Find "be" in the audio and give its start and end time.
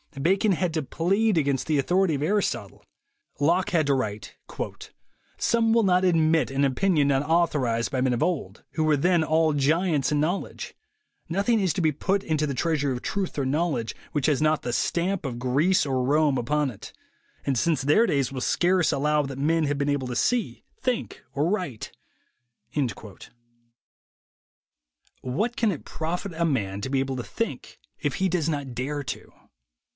11.81-11.91, 26.89-26.99